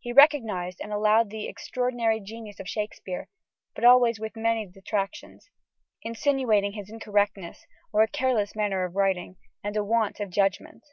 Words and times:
He 0.00 0.14
recognised 0.14 0.80
and 0.80 0.94
allowed 0.94 1.28
the 1.28 1.46
extraordinary 1.46 2.20
genius 2.20 2.58
of 2.58 2.66
Shakespeare 2.66 3.28
but 3.74 3.84
always 3.84 4.18
with 4.18 4.34
many 4.34 4.64
detractions, 4.66 5.50
"insinuating 6.00 6.72
his 6.72 6.88
incorrectness, 6.88 7.66
or 7.92 8.00
a 8.00 8.08
careless 8.08 8.56
manner 8.56 8.84
of 8.86 8.96
writing, 8.96 9.36
and 9.62 9.76
a 9.76 9.84
want 9.84 10.20
of 10.20 10.30
judgment." 10.30 10.84